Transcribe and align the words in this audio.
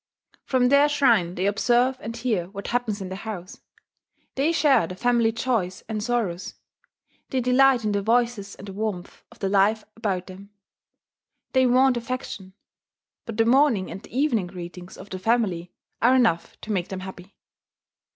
From 0.45 0.69
their 0.69 0.89
shrine 0.89 1.35
they 1.35 1.45
observe 1.45 1.99
and 1.99 2.17
hear 2.17 2.47
what 2.49 2.69
happens 2.69 3.01
in 3.01 3.09
the 3.09 3.17
house; 3.17 3.61
they 4.33 4.51
share 4.51 4.87
the 4.87 4.95
family 4.95 5.31
joys 5.31 5.83
and 5.87 6.01
sorrows; 6.01 6.55
they 7.29 7.39
delight 7.39 7.85
in 7.85 7.91
the 7.91 8.01
voices 8.01 8.55
and 8.55 8.67
the 8.67 8.73
warmth 8.73 9.21
of 9.31 9.37
the 9.37 9.47
life 9.47 9.83
about 9.95 10.25
them. 10.25 10.49
They 11.53 11.67
want 11.67 11.97
affection; 11.97 12.53
but 13.27 13.37
the 13.37 13.45
morning 13.45 13.91
and 13.91 14.01
the 14.01 14.17
evening 14.17 14.47
greetings 14.47 14.97
of 14.97 15.11
the 15.11 15.19
family 15.19 15.71
are 16.01 16.15
enough 16.15 16.59
to 16.61 16.71
make 16.71 16.87
them 16.87 17.01
happy. 17.01 17.35